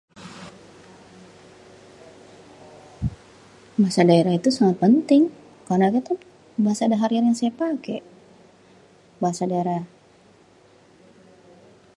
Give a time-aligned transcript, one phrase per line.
[3.81, 5.23] Bahasa daerah itu sangat penting
[5.69, 6.13] karena itu
[6.63, 7.97] bahasa harian yang saya pake
[9.21, 9.81] bahasa daerah.